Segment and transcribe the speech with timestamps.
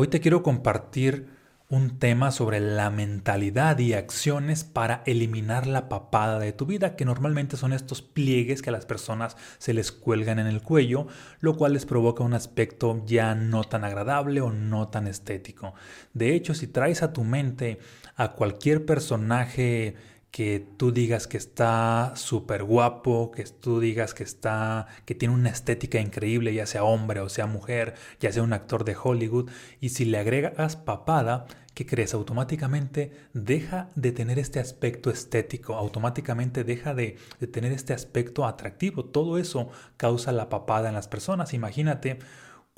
[0.00, 1.26] Hoy te quiero compartir
[1.68, 7.04] un tema sobre la mentalidad y acciones para eliminar la papada de tu vida, que
[7.04, 11.08] normalmente son estos pliegues que a las personas se les cuelgan en el cuello,
[11.40, 15.74] lo cual les provoca un aspecto ya no tan agradable o no tan estético.
[16.14, 17.80] De hecho, si traes a tu mente
[18.14, 19.96] a cualquier personaje
[20.30, 25.50] que tú digas que está súper guapo, que tú digas que está, que tiene una
[25.50, 29.50] estética increíble, ya sea hombre o sea mujer, ya sea un actor de Hollywood,
[29.80, 32.12] y si le agregas papada, ¿qué crees?
[32.12, 39.04] Automáticamente deja de tener este aspecto estético, automáticamente deja de, de tener este aspecto atractivo.
[39.04, 41.54] Todo eso causa la papada en las personas.
[41.54, 42.18] Imagínate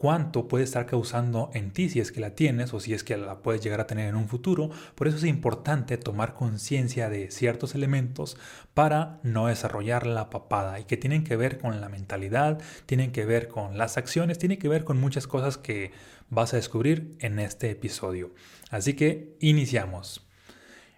[0.00, 3.18] cuánto puede estar causando en ti si es que la tienes o si es que
[3.18, 4.70] la puedes llegar a tener en un futuro.
[4.94, 8.38] Por eso es importante tomar conciencia de ciertos elementos
[8.72, 13.26] para no desarrollar la papada y que tienen que ver con la mentalidad, tienen que
[13.26, 15.92] ver con las acciones, tienen que ver con muchas cosas que
[16.30, 18.32] vas a descubrir en este episodio.
[18.70, 20.26] Así que iniciamos.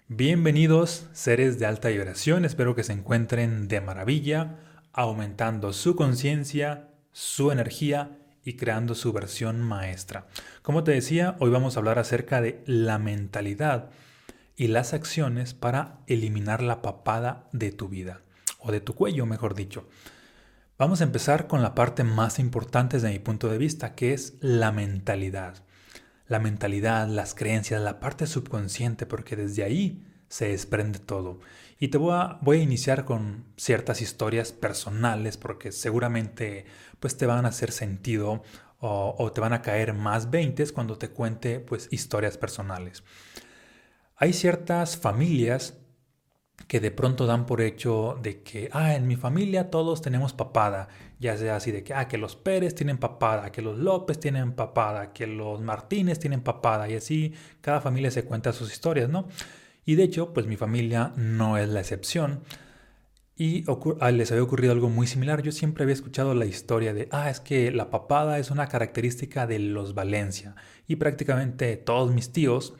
[0.07, 4.61] Bienvenidos seres de alta vibración, espero que se encuentren de maravilla,
[4.93, 10.27] aumentando su conciencia, su energía y creando su versión maestra.
[10.63, 13.91] Como te decía, hoy vamos a hablar acerca de la mentalidad
[14.57, 18.23] y las acciones para eliminar la papada de tu vida,
[18.59, 19.89] o de tu cuello, mejor dicho.
[20.79, 24.35] Vamos a empezar con la parte más importante desde mi punto de vista, que es
[24.41, 25.63] la mentalidad.
[26.27, 31.41] La mentalidad, las creencias, la parte subconsciente, porque desde ahí se desprende todo.
[31.83, 36.65] Y te voy a, voy a iniciar con ciertas historias personales porque seguramente
[37.01, 38.45] pues te van a hacer sentido
[38.79, 43.03] o, te van a caer más veintes cuando te cuente pues historias personales.
[44.15, 45.77] Hay ciertas familias
[46.69, 50.87] que de pronto dan por hecho de que, ah, en mi familia todos tenemos papada,
[51.19, 54.53] ya sea así de que, ah, que los Pérez tienen papada, que los López tienen
[54.53, 59.27] papada, que los Martínez tienen papada, y así cada familia se cuenta sus historias, ¿no?
[59.85, 62.41] Y de hecho, pues mi familia no es la excepción.
[63.37, 63.65] Y
[64.01, 65.43] ah, les había ocurrido algo muy similar.
[65.43, 69.47] Yo siempre había escuchado la historia de, ah, es que la papada es una característica
[69.47, 70.55] de los Valencia.
[70.87, 72.75] Y prácticamente todos mis tíos,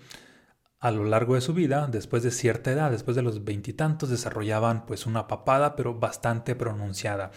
[0.79, 4.87] a lo largo de su vida, después de cierta edad, después de los veintitantos, desarrollaban
[4.87, 7.31] pues una papada, pero bastante pronunciada.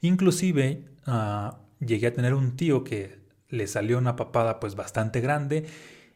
[0.00, 5.66] Inclusive ah, llegué a tener un tío que le salió una papada pues bastante grande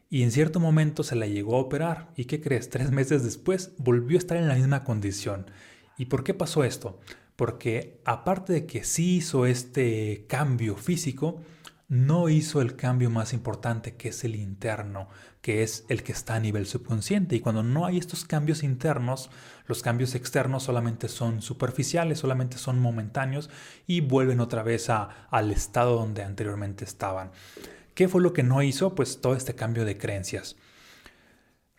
[0.09, 2.11] y en cierto momento se la llegó a operar.
[2.15, 2.69] ¿Y qué crees?
[2.69, 5.49] Tres meses después volvió a estar en la misma condición.
[5.97, 6.99] ¿Y por qué pasó esto?
[7.35, 11.41] Porque aparte de que sí hizo este cambio físico,
[11.87, 15.07] no hizo el cambio más importante que es el interno,
[15.41, 17.35] que es el que está a nivel subconsciente.
[17.35, 19.29] Y cuando no hay estos cambios internos,
[19.67, 23.49] los cambios externos solamente son superficiales, solamente son momentáneos
[23.85, 27.31] y vuelven otra vez a, al estado donde anteriormente estaban.
[27.95, 28.93] ¿Qué fue lo que no hizo?
[28.93, 30.57] Pues todo este cambio de creencias.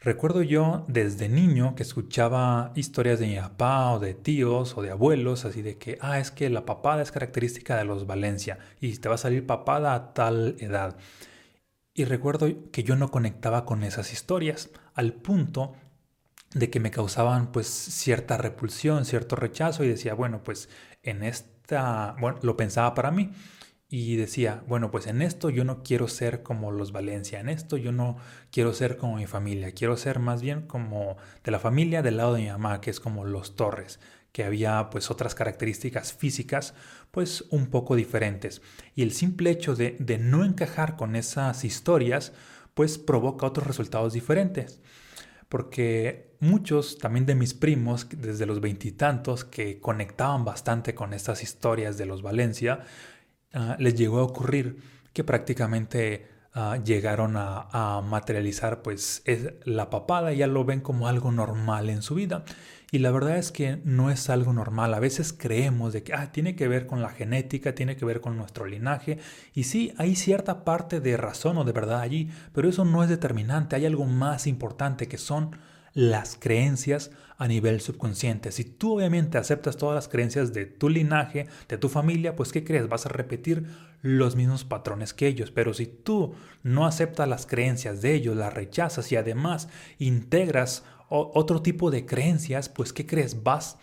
[0.00, 4.90] Recuerdo yo desde niño que escuchaba historias de mi papá o de tíos o de
[4.90, 8.96] abuelos, así de que, ah, es que la papada es característica de los Valencia y
[8.96, 10.96] te va a salir papada a tal edad.
[11.92, 15.74] Y recuerdo que yo no conectaba con esas historias, al punto
[16.54, 20.70] de que me causaban pues cierta repulsión, cierto rechazo y decía, bueno, pues
[21.02, 23.32] en esta, bueno, lo pensaba para mí
[23.88, 27.76] y decía, bueno, pues en esto yo no quiero ser como los Valencia, en esto
[27.76, 28.16] yo no
[28.50, 32.34] quiero ser como mi familia, quiero ser más bien como de la familia del lado
[32.34, 34.00] de mi mamá, que es como los Torres,
[34.32, 36.74] que había pues otras características físicas
[37.12, 38.60] pues un poco diferentes.
[38.94, 42.32] Y el simple hecho de, de no encajar con esas historias
[42.74, 44.82] pues provoca otros resultados diferentes.
[45.48, 51.96] Porque muchos también de mis primos, desde los veintitantos, que conectaban bastante con estas historias
[51.98, 52.84] de los Valencia,
[53.56, 54.82] Ah, les llegó a ocurrir
[55.14, 61.32] que prácticamente ah, llegaron a, materializar pues es la papada ya lo ven como algo
[61.32, 62.44] normal en su vida.
[62.92, 64.92] Y la verdad es que no es algo normal.
[64.92, 68.20] A veces creemos de que ah, tiene que ver con la genética, tiene que ver
[68.20, 69.18] con nuestro linaje.
[69.54, 73.08] Y sí, hay cierta parte de razón o de verdad allí, pero eso no es
[73.08, 73.74] determinante.
[73.74, 75.56] Hay algo más importante que son
[75.96, 78.52] las creencias a nivel subconsciente.
[78.52, 82.64] Si tú obviamente aceptas todas las creencias de tu linaje, de tu familia, pues ¿qué
[82.64, 82.86] crees?
[82.90, 83.64] Vas a repetir
[84.02, 85.50] los mismos patrones que ellos.
[85.50, 91.62] Pero si tú no aceptas las creencias de ellos, las rechazas y además integras otro
[91.62, 93.42] tipo de creencias, pues ¿qué crees?
[93.42, 93.78] Vas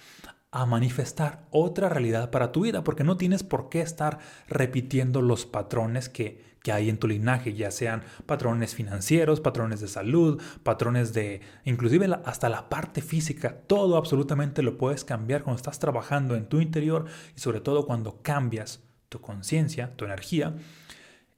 [0.52, 5.48] a manifestar otra realidad para tu vida, porque no tienes por qué estar repitiendo los
[5.48, 11.14] patrones que, que hay en tu linaje, ya sean patrones financieros, patrones de salud, patrones
[11.14, 16.48] de, inclusive hasta la parte física, todo absolutamente lo puedes cambiar cuando estás trabajando en
[16.48, 17.06] tu interior
[17.36, 20.56] y sobre todo cuando cambias tu conciencia, tu energía.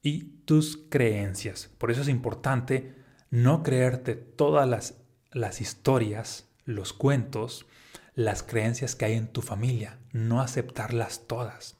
[0.02, 1.68] y tus creencias.
[1.78, 2.94] Por eso es importante
[3.30, 5.02] no creerte todas las,
[5.32, 7.66] las historias, los cuentos,
[8.14, 11.75] las creencias que hay en tu familia, no aceptarlas todas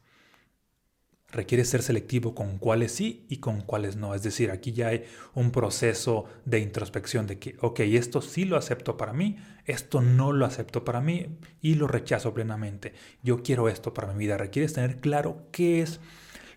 [1.36, 4.14] requiere ser selectivo con cuáles sí y con cuáles no.
[4.14, 5.04] Es decir, aquí ya hay
[5.34, 9.36] un proceso de introspección de que, ok, esto sí lo acepto para mí,
[9.66, 12.94] esto no lo acepto para mí y lo rechazo plenamente.
[13.22, 14.36] Yo quiero esto para mi vida.
[14.36, 16.00] Requieres tener claro qué es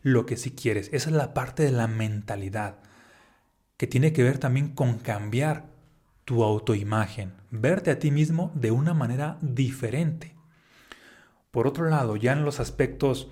[0.02, 0.90] lo que sí quieres.
[0.94, 2.80] Esa es la parte de la mentalidad
[3.78, 5.68] que tiene que ver también con cambiar
[6.26, 10.36] tu autoimagen, verte a ti mismo de una manera diferente.
[11.52, 13.32] Por otro lado, ya en los aspectos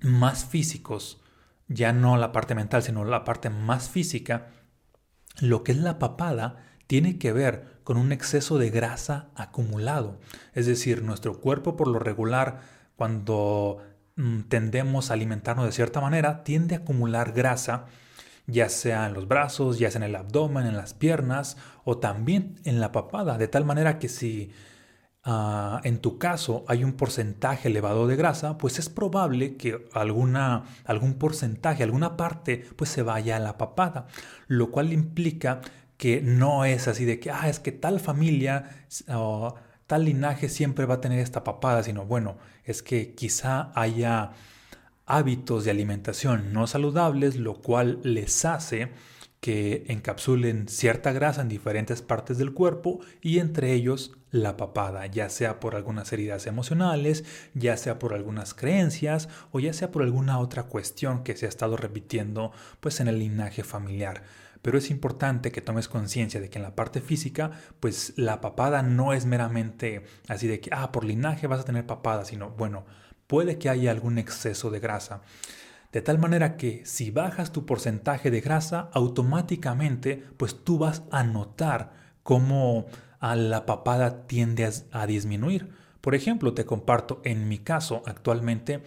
[0.00, 1.20] más físicos,
[1.68, 4.48] ya no la parte mental, sino la parte más física,
[5.40, 10.18] lo que es la papada tiene que ver con un exceso de grasa acumulado.
[10.54, 12.60] Es decir, nuestro cuerpo por lo regular,
[12.96, 13.82] cuando
[14.16, 17.86] mm, tendemos a alimentarnos de cierta manera, tiende a acumular grasa,
[18.46, 22.56] ya sea en los brazos, ya sea en el abdomen, en las piernas o también
[22.64, 24.52] en la papada, de tal manera que si
[25.28, 30.66] Ah, en tu caso hay un porcentaje elevado de grasa, pues es probable que alguna,
[30.84, 34.06] algún porcentaje, alguna parte, pues se vaya a la papada,
[34.46, 35.62] lo cual implica
[35.96, 39.56] que no es así de que, ah, es que tal familia o
[39.88, 44.30] tal linaje siempre va a tener esta papada, sino bueno, es que quizá haya
[45.06, 48.92] hábitos de alimentación no saludables, lo cual les hace
[49.46, 55.28] que encapsulen cierta grasa en diferentes partes del cuerpo y entre ellos la papada, ya
[55.28, 57.22] sea por algunas heridas emocionales,
[57.54, 61.48] ya sea por algunas creencias o ya sea por alguna otra cuestión que se ha
[61.48, 62.50] estado repitiendo
[62.80, 64.24] pues en el linaje familiar.
[64.62, 68.82] Pero es importante que tomes conciencia de que en la parte física, pues la papada
[68.82, 72.84] no es meramente así de que, ah, por linaje vas a tener papada, sino, bueno,
[73.28, 75.22] puede que haya algún exceso de grasa.
[75.96, 81.24] De tal manera que si bajas tu porcentaje de grasa, automáticamente pues tú vas a
[81.24, 82.84] notar cómo
[83.18, 85.70] a la papada tiende a, disminuir.
[86.02, 88.82] Por ejemplo, te comparto, en mi caso actualmente,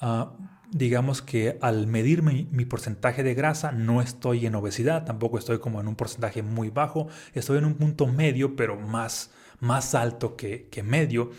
[0.00, 0.34] ah,
[0.70, 5.80] digamos que al medir mi, porcentaje de grasa no estoy en obesidad, tampoco estoy como
[5.80, 9.30] en un porcentaje muy bajo, estoy en un punto medio, pero más,
[9.60, 11.30] más alto que, que medio.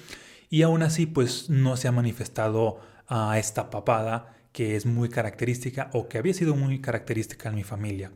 [0.50, 5.10] Y aún así, pues no se ha manifestado a ah, esta papada que es muy
[5.10, 8.14] característica o que había sido muy característica en mi familia.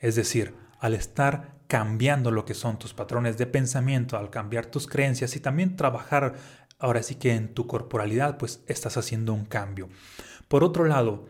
[0.00, 4.86] Es decir, al estar cambiando lo que son tus patrones de pensamiento, al cambiar tus
[4.86, 6.36] creencias y también trabajar
[6.78, 9.90] ahora sí que en tu corporalidad, pues estás haciendo un cambio.
[10.48, 11.26] Por otro lado,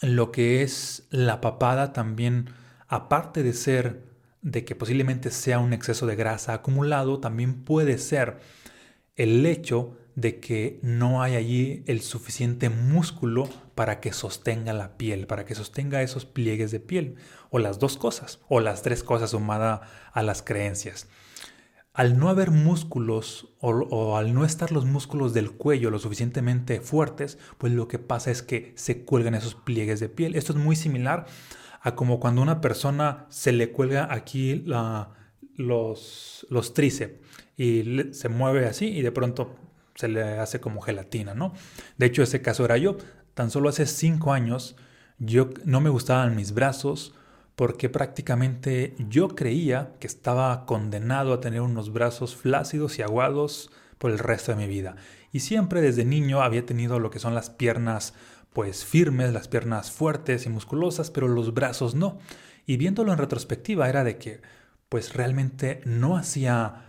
[0.00, 2.50] lo que es la papada también,
[2.86, 4.04] aparte de ser
[4.42, 8.38] de que posiblemente sea un exceso de grasa acumulado, también puede ser
[9.16, 15.26] el hecho de que no hay allí el suficiente músculo para que sostenga la piel,
[15.26, 17.16] para que sostenga esos pliegues de piel,
[17.50, 19.82] o las dos cosas, o las tres cosas sumada
[20.12, 21.06] a las creencias.
[21.92, 27.38] Al no haber músculos o, al no estar los músculos del cuello lo suficientemente fuertes,
[27.58, 30.34] pues lo que pasa es que se cuelgan esos pliegues de piel.
[30.34, 31.26] Esto es muy similar
[31.82, 34.64] a como cuando una persona se le cuelga aquí
[35.56, 37.20] los, los tríceps
[37.56, 39.56] y se mueve así y de pronto
[39.96, 41.52] se le hace como gelatina, ¿no?
[41.96, 42.96] De hecho, ese caso era yo.
[43.34, 44.76] Tan solo hace cinco años
[45.18, 47.14] yo no me gustaban mis brazos
[47.56, 54.10] porque prácticamente yo creía que estaba condenado a tener unos brazos flácidos y aguados por
[54.10, 54.96] el resto de mi vida.
[55.32, 58.14] Y siempre desde niño había tenido lo que son las piernas
[58.52, 62.18] pues firmes, las piernas fuertes y musculosas, pero los brazos no.
[62.66, 64.40] Y viéndolo en retrospectiva era de que
[64.88, 66.85] pues realmente no hacía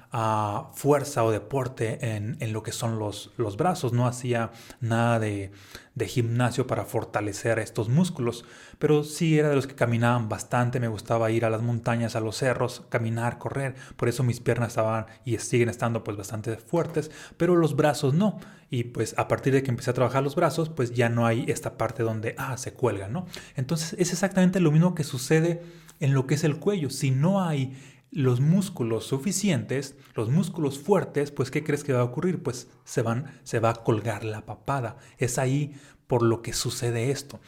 [0.74, 5.52] fuerza o deporte en, lo que son los, los, brazos, no hacía nada de,
[5.94, 8.44] de, gimnasio para fortalecer estos músculos,
[8.80, 12.20] pero sí era de los que caminaban bastante, me gustaba ir a las montañas, a
[12.20, 17.12] los cerros, caminar, correr, por eso mis piernas estaban y siguen estando pues bastante fuertes,
[17.38, 18.40] pero los brazos no,
[18.72, 21.46] y pues a partir de que empecé a trabajar los brazos, pues ya no hay
[21.48, 23.28] esta parte donde, ah, se cuelgan, ¿no?
[23.56, 25.62] Entonces es exactamente lo mismo que sucede
[26.00, 27.76] en lo que es el cuello, si no hay
[28.12, 32.42] los músculos suficientes, los músculos fuertes, pues ¿qué crees que va a ocurrir?
[32.42, 34.98] Pues se van se va a colgar la papada.
[35.18, 35.74] Es ahí
[36.08, 37.40] por lo que sucede esto.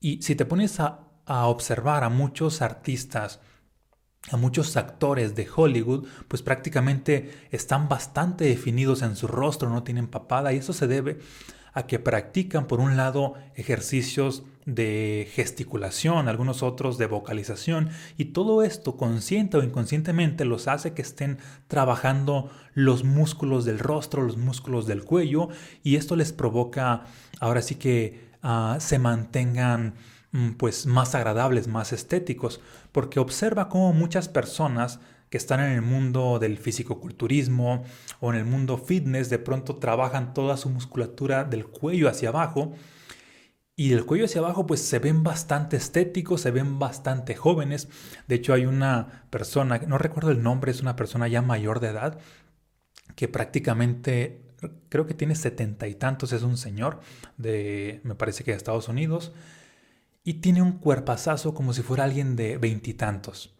[0.00, 3.40] Y si te pones a, a observar a muchos artistas,
[4.30, 10.08] a muchos actores de Hollywood, pues prácticamente están bastante definidos en su rostro, no tienen
[10.08, 11.18] papada y eso se debe
[11.72, 18.64] a que practican por un lado ejercicios de gesticulación, algunos otros de vocalización, y todo
[18.64, 24.86] esto consciente o inconscientemente los hace que estén trabajando los músculos del rostro, los músculos
[24.86, 25.48] del cuello,
[25.84, 27.04] y esto les provoca
[27.38, 29.94] ahora sí que ah, se mantengan
[30.32, 34.98] mm, pues más agradables, más estéticos, porque observa cómo muchas personas
[35.30, 37.84] que están en el mundo del fisicoculturismo
[38.20, 42.74] o en el mundo fitness de pronto trabajan toda su musculatura del cuello hacia abajo
[43.76, 47.88] y del cuello hacia abajo pues se ven bastante estéticos, se ven bastante jóvenes.
[48.26, 51.88] De hecho hay una persona, no recuerdo el nombre, es una persona ya mayor de
[51.88, 52.18] edad
[53.14, 54.42] que prácticamente
[54.88, 57.00] creo que tiene setenta y tantos, es un señor
[57.36, 59.32] de, me parece que de Estados Unidos,
[60.24, 63.54] y tiene un cuerpazazo como si fuera alguien de veintitantos.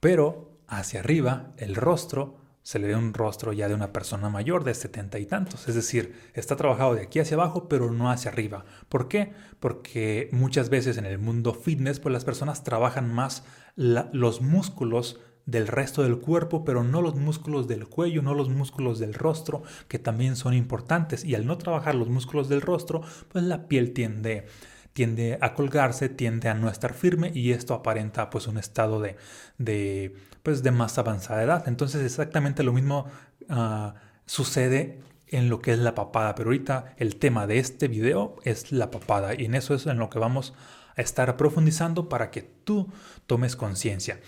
[0.00, 2.39] Pero hacia arriba, el rostro,
[2.70, 5.66] se le ve un rostro ya de una persona mayor de setenta y tantos.
[5.66, 8.64] Es decir, está trabajado de aquí hacia abajo, pero no hacia arriba.
[8.88, 9.32] ¿Por qué?
[9.58, 13.42] Porque muchas veces en el mundo fitness, pues las personas trabajan más
[13.74, 19.00] los músculos del resto del cuerpo, pero no los músculos del cuello, no los músculos
[19.00, 21.24] del rostro, que también son importantes.
[21.24, 23.00] Y al no trabajar los músculos del rostro,
[23.32, 24.46] pues la piel tiende,
[24.92, 29.16] tiende a colgarse, tiende a no estar firme y esto aparenta pues un estado de,
[29.58, 31.68] de, pues, de más avanzada edad.
[31.68, 33.06] Entonces exactamente lo mismo
[33.48, 33.94] ah,
[34.26, 38.72] sucede en lo que es la papada, pero ahorita el tema de este video es
[38.72, 40.54] la papada y en eso es en lo que vamos
[40.96, 42.88] a estar profundizando para que tú
[43.26, 44.20] tomes conciencia.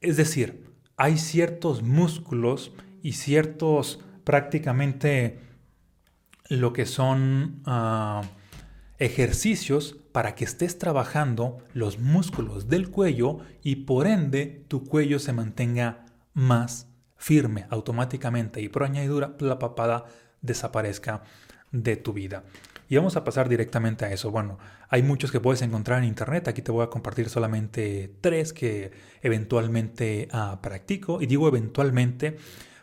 [0.00, 2.72] Es decir, hay ciertos músculos
[3.02, 5.38] y ciertos prácticamente
[6.48, 8.22] lo que son ah,
[8.98, 15.32] ejercicios para que estés trabajando los músculos del cuello y por ende tu cuello se
[15.32, 20.06] mantenga más firme automáticamente y por añadidura la papada
[20.42, 21.22] desaparezca
[21.70, 22.42] de tu vida.
[22.88, 24.32] Y vamos a pasar directamente a eso.
[24.32, 24.58] Bueno,
[24.88, 26.48] hay muchos que puedes encontrar en internet.
[26.48, 28.90] Aquí te voy a compartir solamente tres que
[29.22, 31.22] eventualmente ah, practico.
[31.22, 32.38] Y digo eventualmente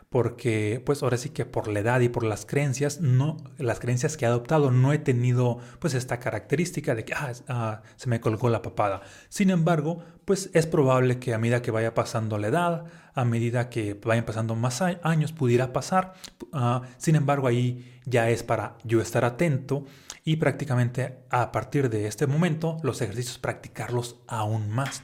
[0.08, 4.16] porque pues ahora sí que por la edad y por las creencias, no, las creencias
[4.16, 8.20] que he adoptado no he tenido pues esta característica de que ah, ah, se me
[8.20, 9.02] colgó la papada.
[9.28, 12.84] Sin embargo, pues es probable que a medida que vaya pasando la edad,
[13.14, 16.14] a medida que vayan pasando más años, pudiera pasar.
[16.52, 19.84] Ah, sin embargo, ahí ya es para yo estar atento
[20.24, 25.02] y prácticamente a partir de este momento los ejercicios practicarlos aún más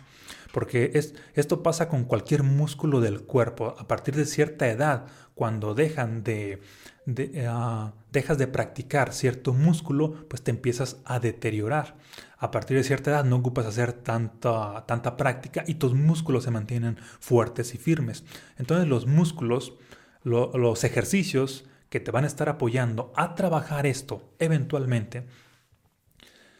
[0.52, 3.74] porque es, esto pasa con cualquier músculo del cuerpo.
[3.78, 6.60] A partir de cierta edad, cuando dejan de,
[7.48, 11.96] ah, dejas de practicar cierto músculo, pues te empiezas a deteriorar.
[12.38, 16.50] A partir de cierta edad no ocupas hacer tanta, tanta práctica y tus músculos se
[16.50, 18.24] mantienen fuertes y firmes.
[18.58, 19.74] Entonces los músculos,
[20.22, 25.26] los ejercicios que te van a estar apoyando a trabajar esto eventualmente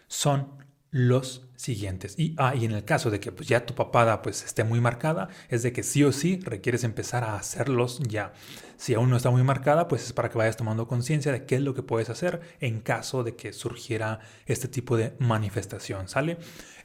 [0.06, 0.61] son
[0.92, 2.18] los siguientes.
[2.18, 4.80] Y, ah, y en el caso de que pues, ya tu papada pues, esté muy
[4.80, 8.34] marcada, es de que sí o sí requieres empezar a hacerlos ya.
[8.76, 11.56] Si aún no está muy marcada, pues es para que vayas tomando conciencia de qué
[11.56, 16.36] es lo que puedes hacer en caso de que surgiera este tipo de manifestación, ¿sale?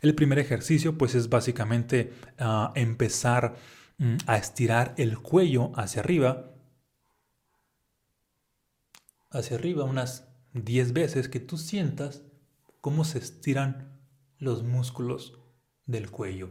[0.01, 3.55] El primer ejercicio pues es básicamente ah, empezar
[3.97, 6.51] mm, a estirar el cuello hacia arriba,
[9.31, 12.21] hacia arriba unas 10 veces que tú sientas
[12.79, 13.96] cómo se estiran
[14.39, 15.39] los músculos
[15.85, 16.49] del cuello.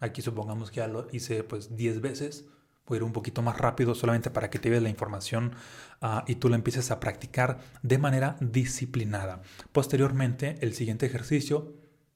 [0.00, 2.46] Aquí supongamos que ya lo hice pues 10 veces.
[2.86, 5.54] Voy a ir un poquito más rápido solamente para que te veas la información
[6.02, 9.40] ah, y tú la empieces a practicar de manera disciplinada.
[9.72, 11.72] Posteriormente, el siguiente ejercicio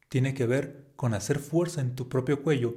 [0.09, 2.77] tiene que ver con hacer fuerza en tu propio cuello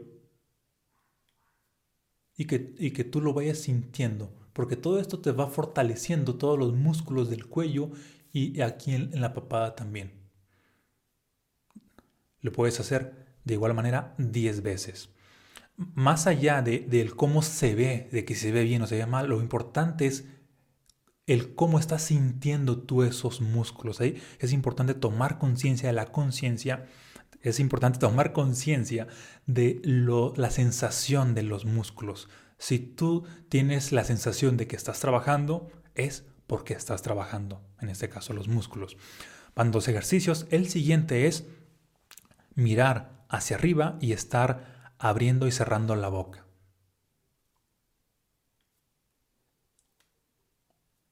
[2.37, 6.57] y que, y que tú lo vayas sintiendo, porque todo esto te va fortaleciendo todos
[6.57, 7.91] los músculos del cuello
[8.31, 10.20] y aquí en la papada también.
[12.41, 15.09] Lo puedes hacer de igual manera 10 veces.
[15.77, 19.05] Más allá de, del cómo se ve, de que se ve bien o se ve
[19.05, 20.25] mal, lo importante es
[21.27, 24.01] el cómo estás sintiendo tú esos músculos.
[24.01, 26.87] Ahí es importante tomar conciencia de la conciencia.
[27.41, 29.07] Es importante tomar conciencia
[29.45, 32.29] de lo, la sensación de los músculos.
[32.57, 38.09] Si tú tienes la sensación de que estás trabajando, es porque estás trabajando, en este
[38.09, 38.97] caso los músculos.
[39.55, 40.47] Van dos ejercicios.
[40.51, 41.47] El siguiente es
[42.55, 46.45] mirar hacia arriba y estar abriendo y cerrando la boca.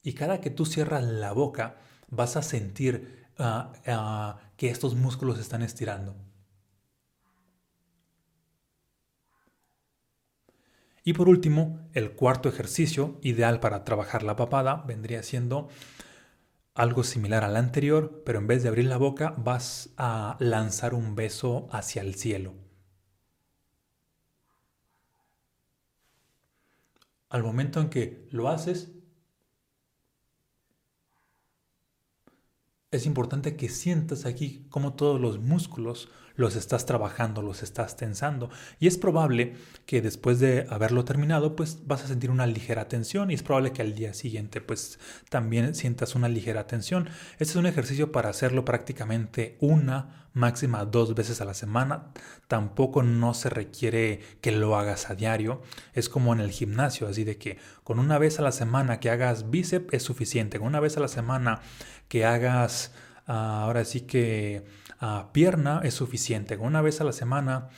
[0.02, 1.78] Y cada que tú cierras la boca,
[2.10, 6.16] vas a sentir ah, ah, que estos músculos están estirando.
[11.04, 15.70] Y por último, el cuarto ejercicio ideal para trabajar la papada vendría siendo
[16.80, 21.14] algo similar al anterior, pero en vez de abrir la boca vas a lanzar un
[21.14, 22.54] beso hacia el cielo.
[27.28, 28.94] Al momento en que lo haces,
[32.92, 36.10] es importante que sientas aquí cómo todos los músculos
[36.40, 38.50] los estás trabajando, los estás tensando.
[38.80, 39.56] Y es probable
[39.86, 43.74] que después de haberlo terminado, pues vas a sentir una ligera tensión y es probable
[43.74, 47.10] que al día siguiente, pues también sientas una ligera tensión.
[47.40, 52.08] Este es un ejercicio para hacerlo prácticamente una, máxima dos veces a la semana.
[52.48, 55.62] Tampoco no se requiere que lo hagas a diario.
[55.94, 59.10] Es como en el gimnasio, así de que con una vez a la semana que
[59.10, 60.58] hagas bíceps es suficiente.
[60.58, 61.60] Con una vez a la semana
[62.08, 62.94] que hagas,
[63.30, 64.66] ahora sí que
[65.32, 66.58] pierna es suficiente.
[66.58, 67.70] Una vez a la semana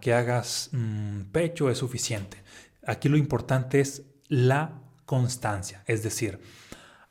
[0.00, 2.42] que hagas mm, pecho es suficiente.
[2.86, 6.40] Aquí lo importante es la constancia, es decir,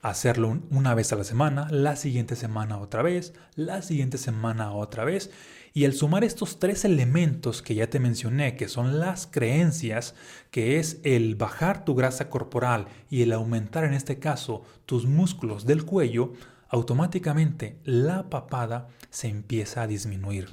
[0.01, 5.05] hacerlo una vez a la semana, la siguiente semana otra vez, la siguiente semana otra
[5.05, 5.31] vez.
[5.75, 10.13] Y el sumar estos tres elementos que ya te mencioné, que son las creencias,
[10.51, 15.65] que es el bajar tu grasa corporal y el aumentar en este caso tus músculos
[15.65, 16.33] del cuello,
[16.74, 20.50] automáticamente la papada se empieza a disminuir.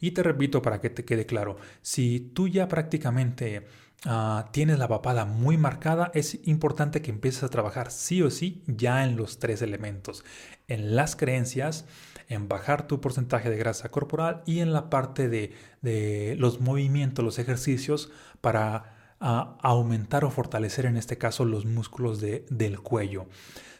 [0.00, 3.68] Y te repito para que te quede claro, si tú ya prácticamente
[4.04, 8.64] ah, tienes la papada muy marcada, es importante que empieces a trabajar sí o sí
[8.66, 10.24] ya en los tres elementos,
[10.66, 11.84] en las creencias,
[12.26, 17.38] en bajar tu porcentaje de grasa corporal y en la parte de, los movimientos, los
[17.38, 18.10] ejercicios
[18.40, 23.26] para ah, aumentar o fortalecer en este caso los músculos del cuello.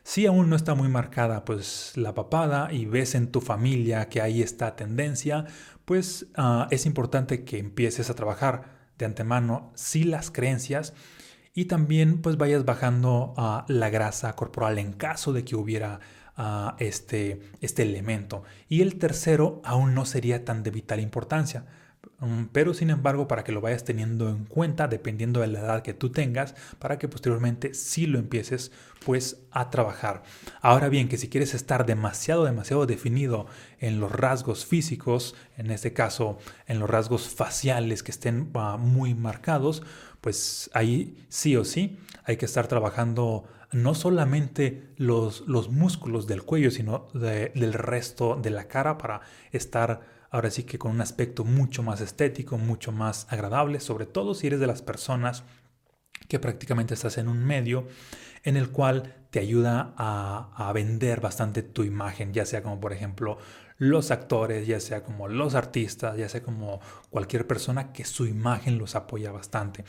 [0.03, 4.21] Si aún no está muy marcada pues la papada y ves en tu familia que
[4.21, 5.47] hay esta tendencia,
[5.85, 10.95] pues ah, es importante que empieces a trabajar de antemano si las creencias
[11.55, 13.35] y también pues vayas bajando
[13.67, 16.01] la grasa corporal en caso de que hubiera
[16.39, 18.45] uh, este, este elemento.
[18.69, 21.65] Y el tercero aún no sería tan de vital importancia.
[22.21, 25.83] Mm, pero sin embargo, para que lo vayas teniendo en cuenta, dependiendo de la edad
[25.83, 28.73] que tú tengas, para que posteriormente sí lo empieces
[29.04, 30.23] pues a trabajar.
[30.61, 33.47] Ahora bien, que si quieres estar demasiado, demasiado definido
[33.78, 39.14] en los rasgos físicos, en este caso en los rasgos faciales que estén ah, muy
[39.14, 39.83] marcados,
[40.21, 46.43] pues ahí sí o sí hay que estar trabajando no solamente los, los músculos del
[46.43, 49.21] cuello, sino del resto de la cara para
[49.52, 54.34] estar ahora sí que con un aspecto mucho más estético, mucho más agradable, sobre todo
[54.34, 55.45] si eres de las personas
[56.28, 57.88] que prácticamente estás en un medio
[58.45, 62.93] en el cual te ayuda a, a, vender bastante tu imagen, ya sea como por
[62.93, 63.38] ejemplo
[63.80, 68.76] los actores, ya sea como los artistas, ya sea como cualquier persona que su imagen
[68.76, 69.86] los apoya bastante.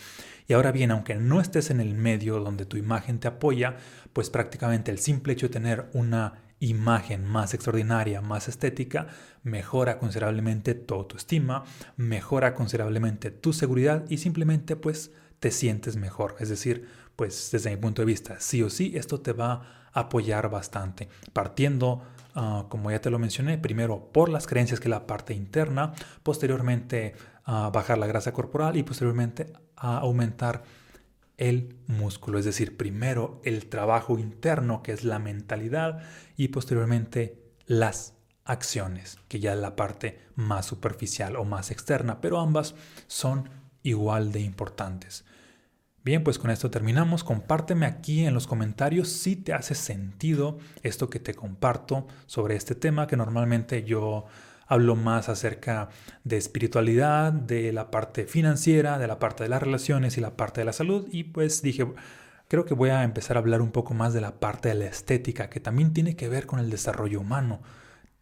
[0.48, 3.76] Y ahora bien, aunque no estés en el medio donde tu imagen te apoya,
[4.14, 9.08] pues prácticamente el simple hecho de tener una imagen más extraordinaria, más estética,
[9.44, 11.66] mejora considerablemente tu autoestima,
[11.98, 16.38] mejora considerablemente tu seguridad y simplemente pues te sientes mejor.
[16.40, 20.00] Es decir, pues desde mi punto de vista, sí o sí, esto te va a
[20.00, 21.10] apoyar bastante.
[21.34, 22.04] Partiendo,
[22.36, 25.94] ah, como ya te lo mencioné, primero por las creencias que es la parte interna,
[26.24, 30.64] posteriormente a bajar la grasa corporal y posteriormente a aumentar
[31.38, 36.04] el músculo, es decir, primero el trabajo interno, que es la mentalidad,
[36.38, 38.14] y posteriormente las
[38.46, 42.76] acciones, que ya es la parte más superficial o más externa, pero ambas
[43.08, 43.50] son
[43.82, 45.26] igual de importantes.
[46.04, 47.24] Bien, pues con esto terminamos.
[47.24, 52.74] Compárteme aquí en los comentarios si te hace sentido esto que te comparto sobre este
[52.74, 54.26] tema que normalmente yo
[54.66, 55.90] hablo más acerca
[56.24, 60.62] de espiritualidad, de la parte financiera, de la parte de las relaciones y la parte
[60.62, 61.08] de la salud.
[61.12, 61.86] Y pues dije,
[62.48, 64.86] creo que voy a empezar a hablar un poco más de la parte de la
[64.86, 67.62] estética, que también tiene que ver con el desarrollo humano.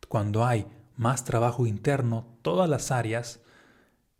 [0.10, 3.40] Cuando hay más trabajo interno, todas las áreas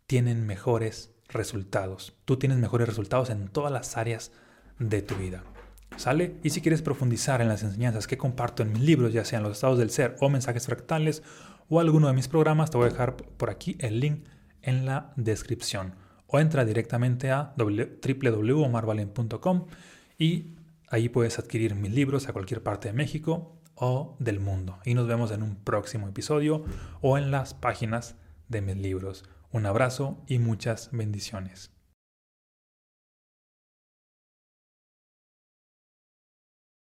[0.06, 2.14] tienen mejores resultados.
[2.24, 4.32] Tú tienes mejores resultados en todas las áreas
[4.78, 5.44] de tu vida.
[5.96, 6.36] ¿Sale?
[6.42, 9.52] Y si quieres profundizar en las enseñanzas que comparto en mis libros, ya sean los
[9.52, 11.22] estados del ser o mensajes fractales
[11.68, 14.24] o alguno de mis programas, te voy a dejar por aquí el link
[14.62, 15.94] en la descripción.
[16.26, 19.66] O entra directamente a www.omarvalen.com
[20.18, 20.54] y
[20.88, 24.78] ahí puedes adquirir mis libros a cualquier parte de México o del mundo.
[24.84, 26.64] Y nos vemos en un próximo episodio
[27.00, 28.16] o en las páginas
[28.48, 29.24] de mis libros.
[29.52, 31.72] Un abrazo y muchas bendiciones.